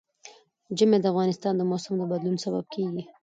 [0.77, 3.03] ژمی د افغانستان د موسم د بدلون سبب کېږي.